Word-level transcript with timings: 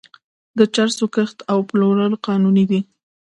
د 0.57 0.59
چرسو 0.75 1.05
کښت 1.15 1.37
او 1.51 1.59
پلور 1.69 1.97
قانوني 2.25 2.63
دی. 2.71 2.79